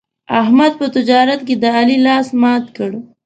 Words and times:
احمد 0.41 0.71
په 0.79 0.85
تجارت 0.95 1.39
کې 1.47 1.55
د 1.61 1.63
علي 1.77 1.97
لاس 2.05 2.27
مات 2.41 2.65
کړ. 2.77 2.91